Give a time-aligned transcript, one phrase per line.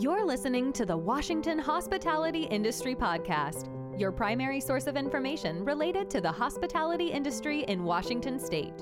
[0.00, 3.68] You're listening to the Washington Hospitality Industry Podcast,
[4.00, 8.72] your primary source of information related to the hospitality industry in Washington state.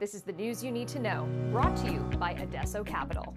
[0.00, 3.32] This is the news you need to know, brought to you by Adesso Capital.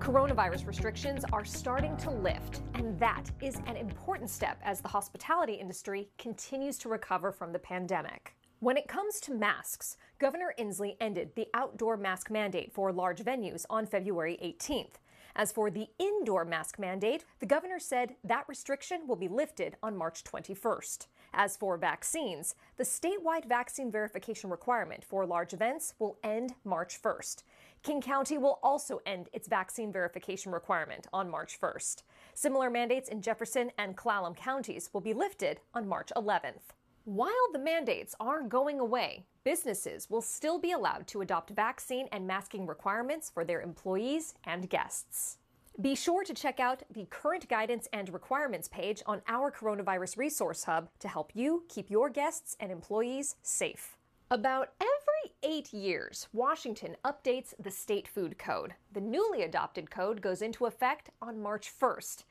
[0.00, 5.52] Coronavirus restrictions are starting to lift, and that is an important step as the hospitality
[5.52, 8.34] industry continues to recover from the pandemic.
[8.62, 13.64] When it comes to masks, Governor Inslee ended the outdoor mask mandate for large venues
[13.70, 14.96] on February 18th.
[15.34, 19.96] As for the indoor mask mandate, the governor said that restriction will be lifted on
[19.96, 21.06] March 21st.
[21.32, 27.44] As for vaccines, the statewide vaccine verification requirement for large events will end March 1st.
[27.82, 32.02] King County will also end its vaccine verification requirement on March 1st.
[32.34, 36.74] Similar mandates in Jefferson and Clallam counties will be lifted on March 11th.
[37.04, 42.26] While the mandates are going away, businesses will still be allowed to adopt vaccine and
[42.26, 45.38] masking requirements for their employees and guests.
[45.80, 50.64] Be sure to check out the current guidance and requirements page on our Coronavirus Resource
[50.64, 53.96] Hub to help you keep your guests and employees safe.
[54.30, 58.74] About every eight years, Washington updates the state food code.
[58.92, 62.24] The newly adopted code goes into effect on March 1st.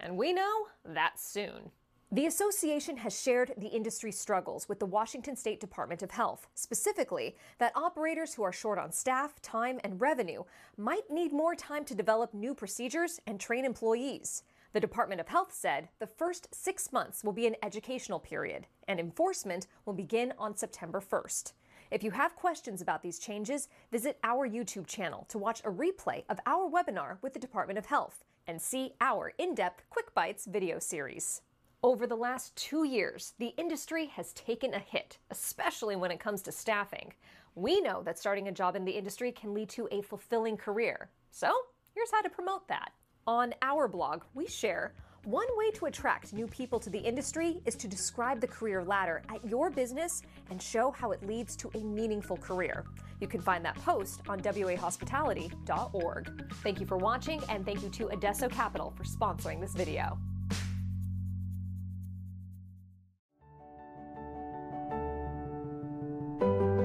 [0.00, 1.70] And we know that's soon.
[2.14, 7.34] The association has shared the industry struggles with the Washington State Department of Health, specifically
[7.58, 10.44] that operators who are short on staff, time, and revenue
[10.76, 14.44] might need more time to develop new procedures and train employees.
[14.74, 19.00] The Department of Health said the first six months will be an educational period, and
[19.00, 21.52] enforcement will begin on September 1st.
[21.90, 26.22] If you have questions about these changes, visit our YouTube channel to watch a replay
[26.28, 30.46] of our webinar with the Department of Health and see our in depth Quick Bites
[30.46, 31.42] video series.
[31.84, 36.40] Over the last two years, the industry has taken a hit, especially when it comes
[36.42, 37.12] to staffing.
[37.56, 41.10] We know that starting a job in the industry can lead to a fulfilling career.
[41.30, 41.52] So,
[41.94, 42.92] here's how to promote that.
[43.26, 44.94] On our blog, we share
[45.24, 49.22] one way to attract new people to the industry is to describe the career ladder
[49.28, 52.86] at your business and show how it leads to a meaningful career.
[53.20, 56.52] You can find that post on wahospitality.org.
[56.62, 60.18] Thank you for watching, and thank you to Adesso Capital for sponsoring this video.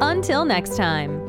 [0.00, 1.25] Until next time.